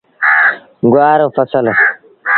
گُوآر 0.91 1.17
رو 1.21 1.27
ڦسل۔ 1.35 1.65